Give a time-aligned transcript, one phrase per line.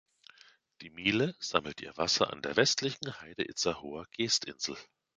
[0.81, 4.75] Die Miele sammelt ihr Wasser an der westlichen Heide-Itzehoer Geestinsel.